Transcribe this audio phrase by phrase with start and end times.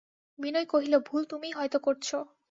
[0.39, 2.07] বিনয় কহিল, ভুল তুমিই হয়তো করছ।